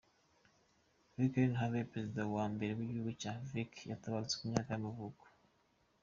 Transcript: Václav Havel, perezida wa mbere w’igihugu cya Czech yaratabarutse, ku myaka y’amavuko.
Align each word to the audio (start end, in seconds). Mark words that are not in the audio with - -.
Václav 1.17 1.51
Havel, 1.59 1.85
perezida 1.93 2.21
wa 2.35 2.45
mbere 2.53 2.71
w’igihugu 2.77 3.11
cya 3.21 3.31
Czech 3.47 3.73
yaratabarutse, 3.89 4.35
ku 4.39 4.45
myaka 4.51 4.69
y’amavuko. 4.73 5.23